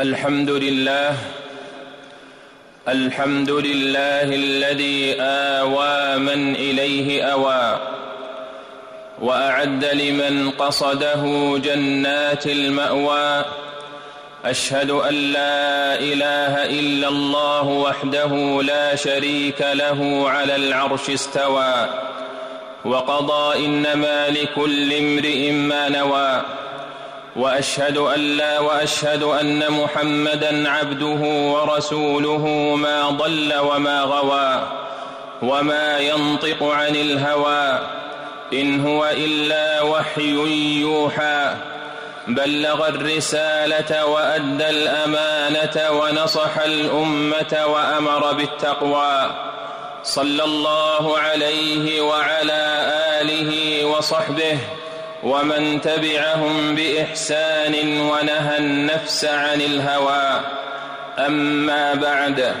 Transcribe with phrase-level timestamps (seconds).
[0.00, 1.16] الحمد لله
[2.88, 7.80] الحمد لله الذي آوى من إليه أوى
[9.20, 13.44] وأعد لمن قصده جنات المأوى.
[14.44, 21.88] أشهد أن لا إله إلا الله وحده لا شريك له على العرش استوى
[22.84, 26.63] وقضى إنما لكل امرئ ما نوى.
[27.36, 34.68] وأشهد أن لا وأشهد أن محمدا عبده ورسوله ما ضل وما غوى
[35.42, 37.78] وما ينطق عن الهوى
[38.52, 41.54] إن هو إلا وحي يوحى.
[42.28, 49.30] بلغ الرسالة وأدى الأمانة ونصح الأمة وأمر بالتقوى.
[50.02, 54.58] صلى الله عليه وعلى آله وصحبه
[55.24, 60.40] ومن تبعهم بإحسان ونهى النفس عن الهوى.
[61.18, 62.54] أما بعد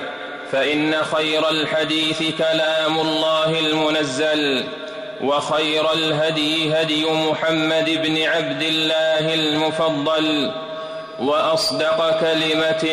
[0.52, 4.64] فإن خير الحديث كلام الله المنزل
[5.20, 10.50] وخير الهدي هدي محمد بن عبد الله المفضل
[11.18, 12.84] وأصدق كلمة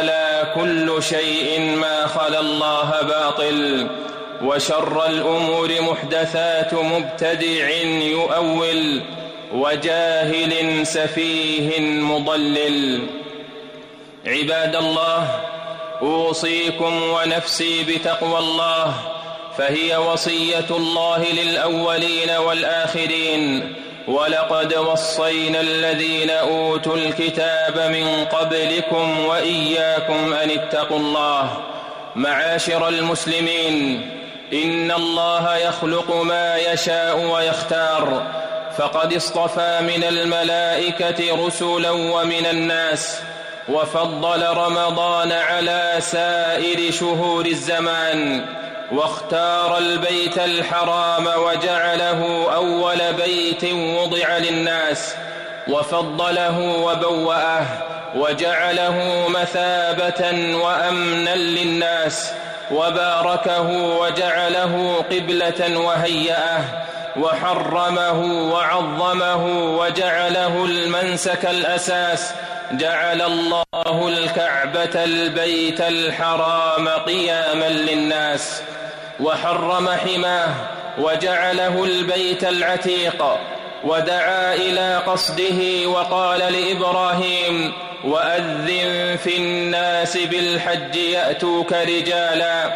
[0.00, 3.88] ألا كل شيء ما خلا الله باطل.
[4.42, 7.68] وشر الأمور محدثات مبتدع
[8.02, 9.02] يؤول
[9.52, 13.06] وجاهل سفيه مضلل.
[14.26, 15.40] عباد الله
[16.02, 18.94] أوصيكم ونفسي بتقوى الله
[19.58, 23.74] فهي وصية الله للأولين والآخرين.
[24.08, 31.56] ولقد وصينا الذين أوتوا الكتاب من قبلكم وإياكم أن اتقوا الله.
[32.16, 34.10] معاشر المسلمين
[34.52, 38.22] ان الله يخلق ما يشاء ويختار.
[38.78, 43.18] فقد اصطفى من الملائكه رسلا ومن الناس
[43.68, 48.44] وفضل رمضان على سائر شهور الزمان
[48.92, 55.14] واختار البيت الحرام وجعله اول بيت وضع للناس
[55.68, 57.66] وفضله وبواه
[58.16, 62.32] وجعله مثابه وامنا للناس
[62.70, 66.64] وباركه وجعله قبلة وهياه
[67.16, 68.20] وحرمه
[68.52, 69.46] وعظمه
[69.78, 72.30] وجعله المنسك الأساس
[72.72, 78.62] جعل الله الكعبة البيت الحرام قياما للناس
[79.20, 80.48] وحرم حماه
[80.98, 83.24] وجعله البيت العتيق
[83.84, 87.72] ودعا إلى قصده وقال لإبراهيم
[88.06, 92.72] وأذن في الناس بالحج يأتوك رجالا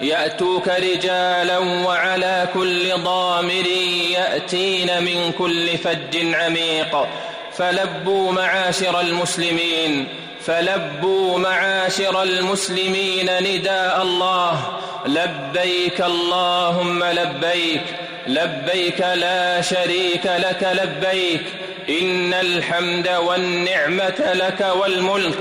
[0.00, 3.66] يأتوك رجالا وعلى كل ضامر
[4.10, 7.06] يأتين من كل فج عميق.
[7.52, 10.08] فلبوا معاشر المسلمين
[10.40, 14.78] فلبوا معاشر المسلمين نداء الله.
[15.06, 17.82] لبيك اللهم لبيك
[18.26, 21.42] لبيك لا شريك لك لبيك
[21.88, 25.38] إن الحمد والنعمة لك والملك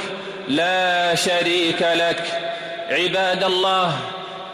[0.48, 2.24] لا شريك لك.
[2.90, 3.96] عباد الله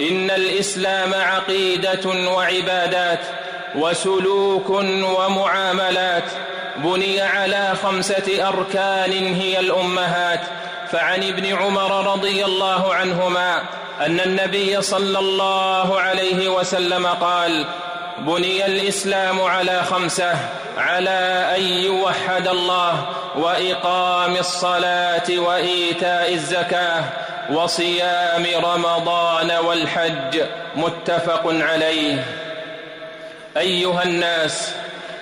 [0.02, 3.20] إن الإسلام عقيدة وعبادات
[3.76, 6.24] وسلوك ومعاملات
[6.76, 10.42] بني على خمسة أركان هي الأمهات.
[10.92, 13.62] فعن ابن عمر رضي الله عنهما
[14.02, 17.66] أن النبي صلى الله عليه وسلم قال
[18.22, 20.36] بني الإسلام على خمسة
[20.78, 27.04] على أن يوحد الله وإقام الصلاة وإيتاء الزكاة
[27.52, 30.42] وصيام رمضان والحج
[30.76, 32.26] متفق عليه.
[33.58, 34.72] أيها الناس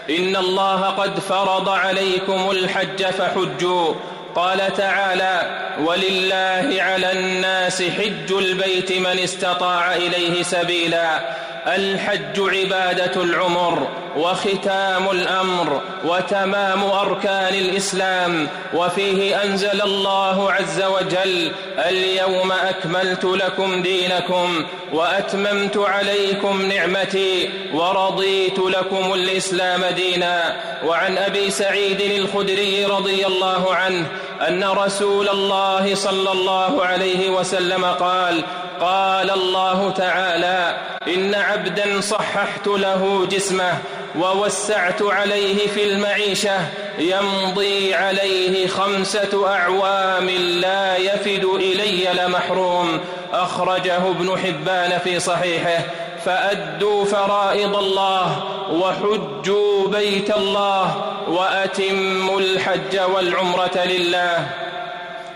[0.09, 3.94] إن الله قد فرض عليكم الحج فحجوا.
[4.36, 11.19] قال تعالى ولله على الناس حج البيت من استطاع إليه سبيلا.
[11.68, 23.25] الحج عبادة العمر وختام الأمر وتمام أركان الإسلام وفيه أنزل الله عز وجل اليوم أكملت
[23.25, 30.56] لكم دينكم وأتممت عليكم نعمتي ورضيت لكم الإسلام دينا.
[30.86, 34.06] وعن أبي سعيد الخدري رضي الله عنه
[34.48, 38.44] أن رسول الله صلى الله عليه وسلم قال
[38.81, 40.77] قال الله تعالى
[41.07, 43.74] إن عبدا صححت له جسمه
[44.19, 46.59] ووسعت عليه في المعيشة
[47.00, 53.00] يمضي عليه خمسة أعوام لا يفد إلي لمحروم
[53.33, 55.83] أخرجه ابن حبان في صحيحه
[56.25, 60.95] فأدوا فرائض الله وحجوا بيت الله
[61.27, 64.47] وأتموا الحج والعمرة لله.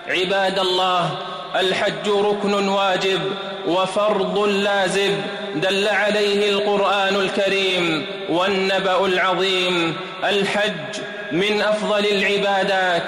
[0.07, 1.11] عباد الله
[1.59, 3.21] الحج ركن واجب
[3.67, 5.21] وفرض لازم
[5.55, 9.95] دل عليه القرآن الكريم والنبأ العظيم.
[10.23, 11.01] الحج
[11.31, 13.03] من أفضل العبادات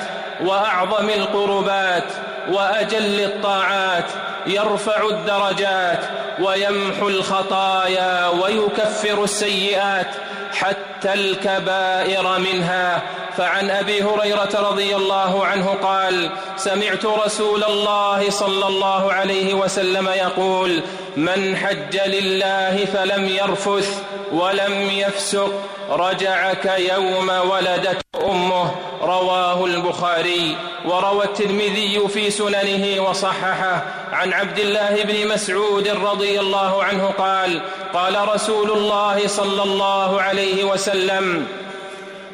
[0.46, 2.04] وأعظم القربات
[2.52, 4.06] وأجل الطاعات.
[4.48, 6.00] يرفع الدرجات
[6.40, 10.08] ويمحو الخطايا ويكفر السيئات
[10.54, 13.02] حتى الكبائر منها.
[13.38, 20.82] فعن أبي هريرة رضي الله عنه قال سمعت رسول الله صلى الله عليه وسلم يقول
[21.18, 24.02] من حج لله فلم يرفث
[24.32, 25.52] ولم يفسق
[25.90, 30.58] رجع كيوم ولدت أمه رواه البخاري.
[30.86, 33.84] وروى الترمذي في سننه وصححه.
[34.14, 37.62] عن عبد الله بن مسعود رضي الله عنه قال
[37.94, 41.48] قال رسول الله صلى الله عليه وسلم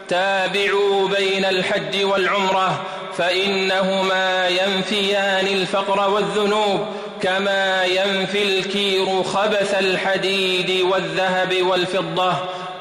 [0.07, 2.81] تابعوا بين الحج والعمرة
[3.17, 6.85] فإنهما ينفيان الفقر والذنوب
[7.21, 12.33] كما ينفي الكير خبث الحديد والذهب والفضة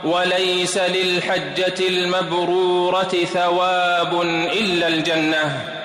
[0.04, 4.22] وليس للحجة المبرورة ثواب
[4.52, 5.77] إلا الجنة.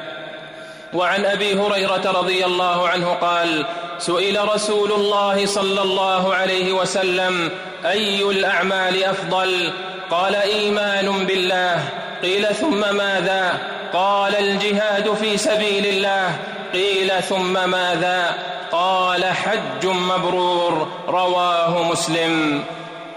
[0.93, 3.65] وعن أبي هريرة رضي الله عنه قال
[3.99, 7.51] سئل رسول الله صلى الله عليه وسلم
[7.85, 9.71] أي الأعمال أفضل؟
[10.11, 11.89] قال إيمان بالله.
[12.23, 13.57] قيل ثم ماذا؟
[13.93, 16.35] قال الجهاد في سبيل الله.
[16.73, 18.35] قيل ثم ماذا؟
[18.71, 20.87] قال حج مبرور.
[21.07, 22.63] رواه مسلم.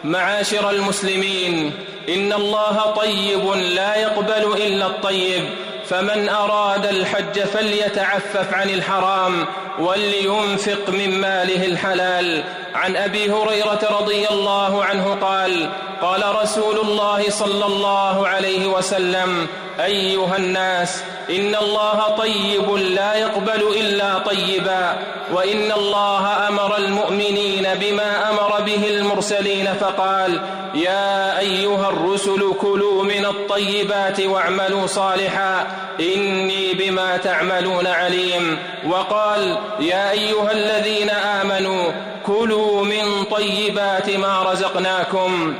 [0.05, 1.73] معاشر المسلمين
[2.08, 5.44] إن الله طيب لا يقبل إلا الطيب.
[5.88, 9.47] فمن أراد الحج فليتعفف عن الحرام
[9.79, 12.44] ولينفق من ماله الحلال.
[12.75, 15.71] عن أبي هريرة رضي الله عنه قال
[16.03, 19.47] قال رسول الله صلى الله عليه وسلم
[19.81, 24.99] أيها الناس إن الله طيب لا يقبل إلا طيبا
[25.32, 30.40] وإن الله أمر المؤمنين بما أمر به المرسلين فقال
[30.75, 35.67] يا أيها الرسل كلوا من الطيبات واعملوا صالحا
[36.00, 38.58] إني بما تعملون عليم.
[38.88, 41.93] وقال يا أيها الذين آمنوا
[42.26, 45.55] كلوا من طيبات ما رزقناكم.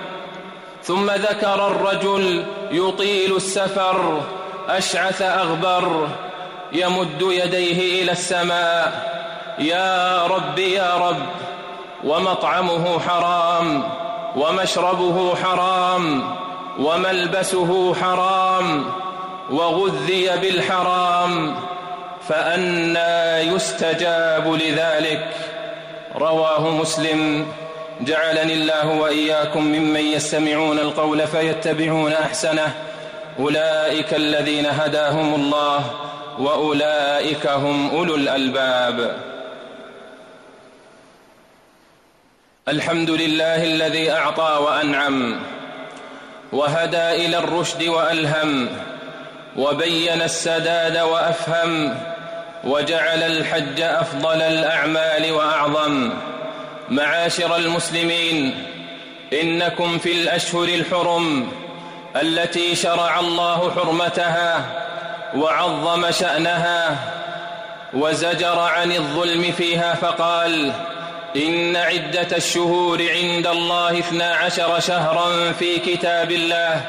[0.82, 4.20] ثم ذكر الرجل يطيل السفر
[4.68, 6.08] أشعث أغبر
[6.72, 9.16] يمد يديه إلى السماء.
[9.58, 11.26] يا رب يا رب
[12.04, 13.88] ومطعمه حرام
[14.36, 16.34] ومشربه حرام
[16.78, 18.84] وملبسه حرام
[19.50, 21.54] وغذي بالحرام
[22.28, 25.28] فانى يستجاب لذلك.
[26.16, 27.46] رواه مسلم.
[28.00, 32.74] جعلني الله وإياكم ممن يستمعون القول فيتبعون أحسنه.
[33.38, 35.90] أولئك الذين هداهم الله
[36.38, 39.16] وأولئك هم أولو الألباب.
[42.68, 45.40] الحمد لله الذي أعطى وأنعم
[46.52, 48.68] وهدى إلى الرشد وألهم
[49.56, 51.98] وبين السداد وأفهم
[52.64, 56.10] وجعل الحج أفضل الأعمال وأعظم.
[56.90, 58.64] معاشر المسلمين
[59.32, 61.48] إنكم في الأشهر الحرم
[62.20, 64.64] التي شرع الله حرمتها
[65.36, 66.96] وعظم شأنها
[67.94, 70.73] وزجر عن الظلم فيها فقال
[71.37, 76.80] إن عدة الشهور عند الله اثنا عشر شهرا في كتاب الله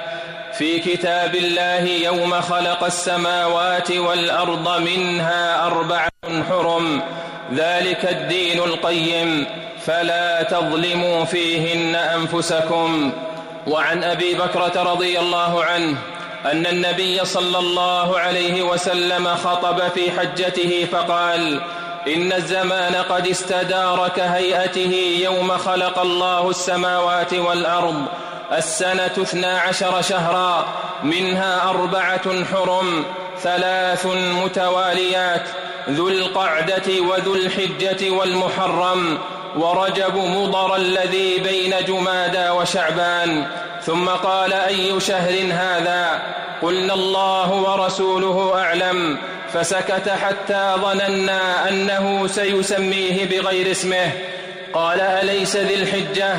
[0.54, 6.10] في كتاب الله يوم خلق السماوات والأرض منها أربعة
[6.50, 7.02] حرم
[7.54, 9.46] ذلك الدين القيم
[9.86, 13.12] فلا تظلموا فيهن أنفسكم.
[13.68, 15.98] وعن أبي بكرة رضي الله عنه
[16.46, 21.62] أن النبي صلى الله عليه وسلم خطب في حجته فقال
[22.08, 28.06] إن الزمان قد استدار كهيئته يوم خلق الله السماوات والأرض
[28.58, 30.66] السنة اثنا عشر شهرا
[31.04, 33.06] منها أربعة حرم
[33.42, 34.06] ثلاث
[34.44, 35.44] متواليات
[35.90, 39.18] ذو القعدة وذو الحجة والمحرم
[39.56, 43.48] ورجب مضر الذي بين جمادى وشعبان.
[43.86, 46.22] ثم قال أي شهر هذا؟
[46.62, 49.18] قلنا الله ورسوله أعلم.
[49.54, 54.12] فسكت حتى ظننا أنه سيسميه بغير اسمه.
[54.74, 56.36] قال أليس ذي الحجة؟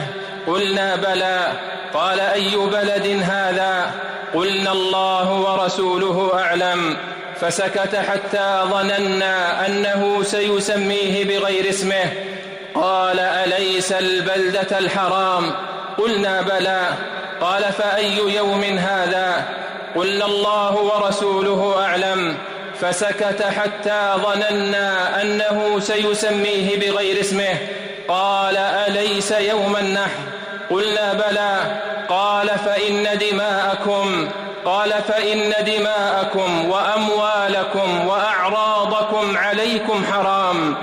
[0.46, 1.52] قلنا بلى.
[1.94, 3.90] قال أي بلد هذا؟
[4.34, 6.96] قلنا الله ورسوله أعلم.
[7.40, 12.12] فسكت حتى ظننا أنه سيسميه بغير اسمه.
[12.74, 15.54] قال أليس البلدة الحرام؟
[15.98, 16.88] قلنا بلى.
[17.40, 19.44] قال فأي يوم هذا؟
[19.96, 22.36] قلنا الله ورسوله أعلم.
[22.80, 27.56] فسكت حتى ظننا أنه سيسميه بغير اسمه.
[28.08, 30.20] قال أليس يوم النحر؟
[30.70, 31.80] قلنا بلى.
[32.08, 34.28] قال فإن دماءكم.
[34.64, 40.76] قال فإن دماءكم وأموالكم وأعراضكم عليكم حرام.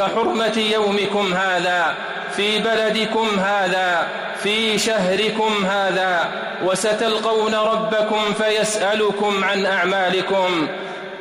[0.00, 1.94] كحرمة يومكم هذا
[2.36, 4.08] في بلدكم هذا
[4.42, 6.28] في شهركم هذا
[6.64, 10.68] وستلقون ربكم فيسألكم عن أعمالكم.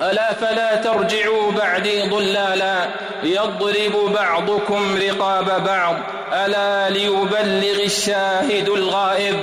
[0.02, 2.86] ألا فلا ترجعوا بعدي ضلالا
[3.24, 5.96] يضرب بعضكم رقاب بعض.
[6.34, 9.36] ألا ليبلغ الشاهد الغائب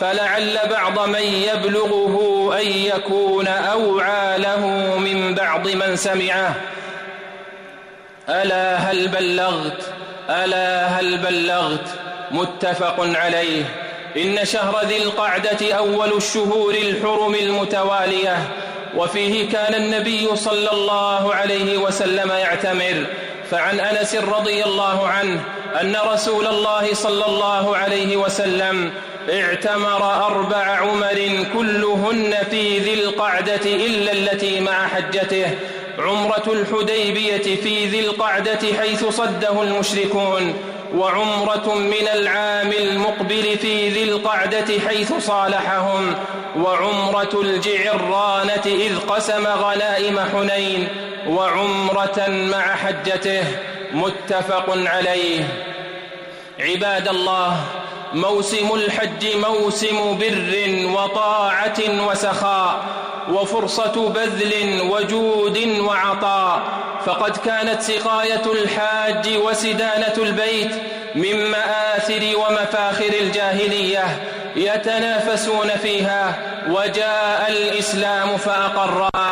[0.00, 2.16] فلعل بعض من يبلغه
[2.60, 4.66] أن يكون أوعى له
[4.98, 6.54] من بعض من سمعه.
[8.28, 9.82] ألا هل بلغت؟
[10.30, 11.88] ألا هل بلغت؟
[12.30, 13.64] متفق عليه.
[14.16, 18.36] إن شهر ذي القعدة أول الشهور الحرم المتوالية
[18.96, 23.06] وفيه كان النبي صلى الله عليه وسلم يعتمر.
[23.50, 25.40] فعن أنس رضي الله عنه
[25.80, 28.90] أن رسول الله صلى الله عليه وسلم
[29.32, 35.46] اعتمر أربع عمر كلهن في ذي القعدة إلا التي مع حجته.
[35.98, 40.54] عمرة الحديبية في ذي القعدة حيث صده المشركون
[40.94, 46.14] وعمرة من العام المقبل في ذي القعدة حيث صالحهم
[46.56, 50.88] وعمرة الجعرانة إذ قسم غنائم حنين
[51.28, 53.44] وعمرة مع حجته
[53.92, 55.44] متفق عليه.
[56.60, 57.56] عباد الله
[58.14, 60.54] موسم الحج موسم بر
[60.94, 62.84] وطاعة وسخاء
[63.32, 66.62] وفرصة بذل وجود وعطاء.
[67.06, 70.72] فقد كانت سقاية الحاج وسدانة البيت
[71.14, 74.04] من مآثر ومفاخر الجاهلية
[74.56, 76.38] يتنافسون فيها
[76.68, 79.23] وجاء الإسلام فأقراه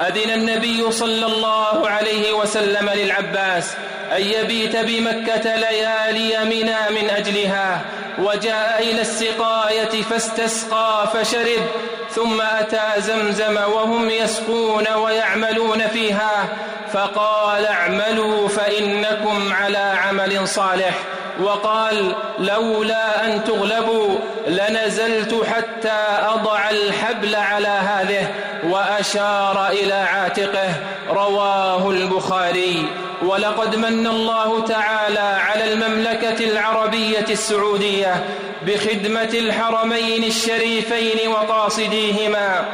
[0.00, 3.72] أذن النبي صلى الله عليه وسلم للعباس
[4.16, 7.80] أن يبيت بمكة ليالي منا من أجلها
[8.18, 11.66] وجاء إلى السقاية فاستسقى فشرب
[12.10, 16.48] ثم أتى زمزم وهم يسقون ويعملون فيها
[16.92, 20.94] فقال اعملوا فإنكم على عمل صالح.
[21.42, 28.28] وقال لولا أن تغلبوا لنزلت حتى أضع الحبل على هذه
[28.70, 30.68] وأشار إلى عاتقه
[31.10, 32.86] رواه البخاري.
[33.22, 38.24] ولقد من الله تعالى على المملكة العربية السعودية
[38.66, 42.64] بخدمة الحرمين الشريفين وقاصديهما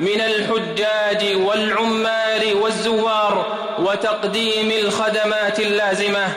[0.00, 3.46] من الحجاج والعمار والزوار
[3.78, 6.28] وتقديم الخدمات اللازمة.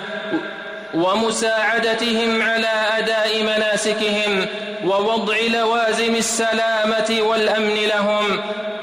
[0.93, 4.45] ومساعدتهم على أداء مناسكهم
[4.85, 8.41] ووضع لوازم السلامة والأمن لهم.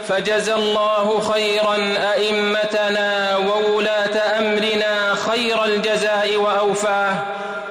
[0.09, 1.77] فجزى الله خيرا
[2.15, 7.15] أئمتنا وولاة أمرنا خير الجزاء وأوفاه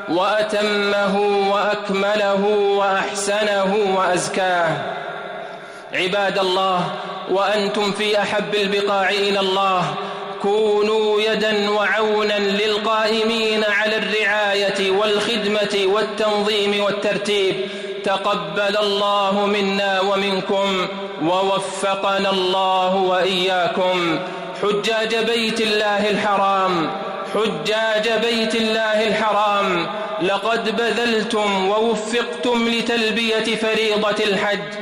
[0.09, 1.19] وأتمه
[1.51, 2.45] وأكمله
[2.77, 4.69] وأحسنه وأزكاه.
[5.93, 6.91] عباد الله
[7.31, 9.83] وأنتم في أحب البقاع إلى الله
[10.41, 17.55] كونوا يدا وعونا للقائمين على الرعاية والخدمة والتنظيم والترتيب.
[18.03, 20.87] تقبل الله منا ومنكم
[21.23, 24.19] ووفقنا الله وإياكم.
[24.61, 26.91] حجاج بيت الله الحرام
[27.33, 29.87] حجاج بيت الله الحرام.
[30.21, 34.73] لقد بذلتم ووفقتم لتلبية فريضة الحج.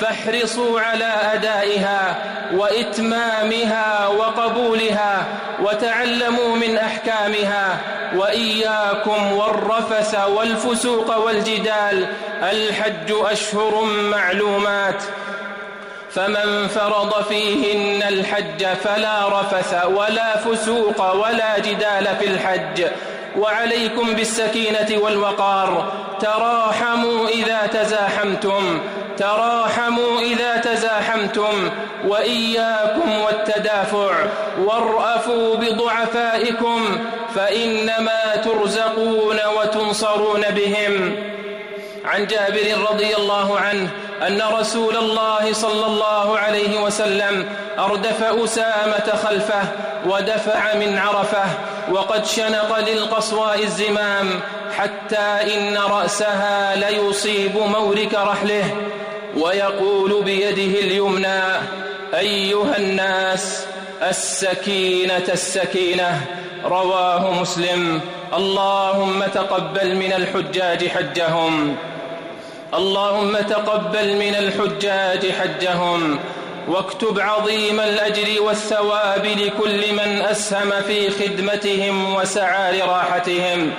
[0.00, 2.16] فاحرصوا على أدائها
[2.52, 5.26] وإتمامها وقبولها
[5.62, 7.78] وتعلموا من أحكامها
[8.16, 12.06] وإياكم والرفث والفسوق والجدال
[12.42, 15.02] الحج أشهر معلومات
[16.10, 22.84] فمن فرض فيهن الحج فلا رفث ولا فسوق ولا جدال في الحج
[23.38, 28.80] وعليكم بالسكينة والوقار تراحموا إذا تزاحمتم
[29.18, 31.70] تراحموا إذا تزاحمتم
[32.06, 34.26] وإياكم والتدافع.
[34.64, 36.98] وارأفوا بضعفائكم
[37.34, 41.16] فإنما ترزقون وتنصرون بهم.
[42.04, 43.90] عن جابر رضي الله عنه
[44.26, 49.62] أن رسول الله صلى الله عليه وسلم أردف أسامة خلفه
[50.06, 51.44] ودفع من عرفه
[51.90, 54.40] وقد شنق للقصواء الزمام
[54.78, 58.64] حتى إن رأسها ليصيب مورك رحله.
[59.36, 61.42] ويقول بيده اليمنى
[62.14, 63.66] أيها الناس
[64.02, 66.20] السكينة السكينة.
[66.64, 68.00] رواه مسلم.
[68.36, 71.76] اللهم تقبل من الحجاج حجهم.
[72.74, 76.18] اللهم تقبل من الحجاج حجهم.
[76.68, 83.70] واكتب عظيم الأجر والثواب لكل من أسهم في خدمتهم وسعى لراحتهم.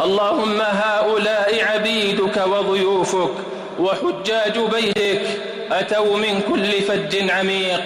[0.00, 3.51] اللهم هؤلاء عبيدك وضيوفك.
[3.78, 5.22] وحجاج بيتك
[5.72, 7.80] أتوا من كل فج عميق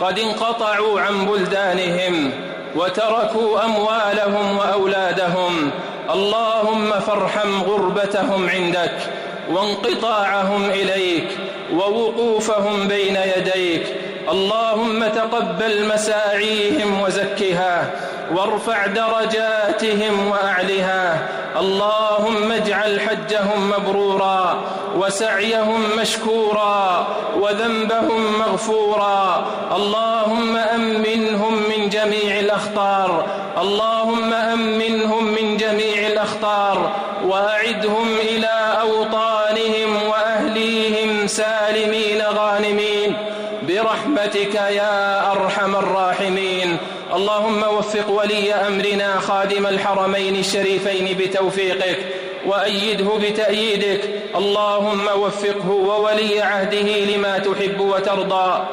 [0.00, 2.30] قد انقطعوا عن بلدانهم
[2.76, 5.70] وتركوا أموالهم وأولادهم
[6.14, 8.92] اللهم فارحم غربتهم عندك
[9.50, 11.28] وانقطاعهم إليك
[11.72, 13.86] ووقوفهم بين يديك
[14.30, 17.90] اللهم تقبل مساعيهم وزكها
[18.34, 21.28] وارفع درجاتهم وأعلها.
[21.60, 24.60] اللهم اجعل حجهم مبرورا
[24.96, 27.06] وسعيهم مشكورا
[27.40, 29.46] وذنبهم مغفورا.
[29.76, 33.26] اللهم أمنهم من جميع الأخطار.
[33.60, 36.90] اللهم أمنهم من جميع الأخطار.
[37.24, 42.03] وأعدهم إلى أوطانهم وأهليهم سالمين.
[44.24, 46.76] برحمتك يا أرحم الراحمين.
[47.14, 51.98] اللهم وفق ولي أمرنا خادم الحرمين الشريفين بتوفيقك
[52.46, 54.00] وأيده بتأييدك.
[54.36, 58.64] اللهم وفقه وولي عهده لما تحب وترضى.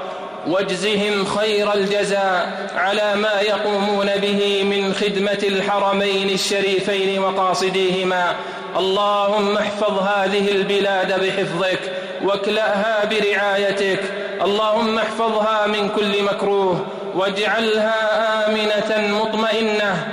[0.48, 8.36] واجزهم خير الجزاء على ما يقومون به من خدمة الحرمين الشريفين وقاصديهما.
[8.77, 11.79] اللهم احفظ هذه البلاد بحفظك.
[12.24, 14.00] واكلأها برعايتك.
[14.42, 16.86] اللهم احفظها من كل مكروه
[17.16, 20.08] واجعلها آمنة مطمئنة.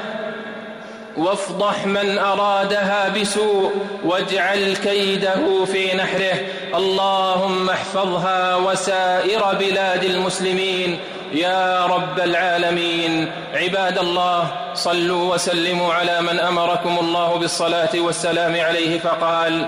[1.17, 3.73] وافضح من أرادها بسوء
[4.05, 6.37] واجعل كيده في نحره.
[6.75, 10.99] اللهم احفظها وسائر بلاد المسلمين.
[11.33, 13.33] يا رب العالمين.
[13.55, 19.67] عباد الله صلوا وسلموا على من أمركم الله بالصلاة والسلام عليه فقال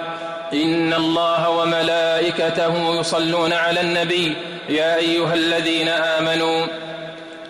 [0.53, 4.37] إن الله وملائكته يصلون على النبي.
[4.69, 6.67] يا أيها الذين آمنوا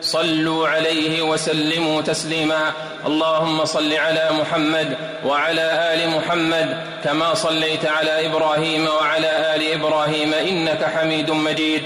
[0.01, 2.73] صلوا عليه وسلموا تسليما.
[3.07, 10.85] اللهم صل على محمد وعلى آل محمد كما صليت على إبراهيم وعلى آل إبراهيم إنك
[10.85, 11.83] حميد مجيد.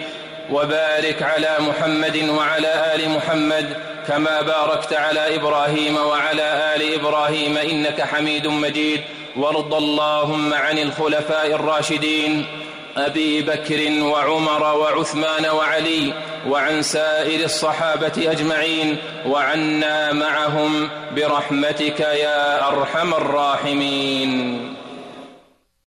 [0.51, 3.77] وبارك على محمد وعلى آل محمد
[4.09, 9.01] كما باركت على إبراهيم وعلى آل إبراهيم إنك حميد مجيد.
[9.37, 12.47] وارض اللهم عن الخلفاء الراشدين
[12.97, 16.13] أبي بكر وعمر وعثمان وعلي
[16.49, 24.75] وعن سائر الصحابة أجمعين وعنا معهم برحمتك يا أرحم الراحمين.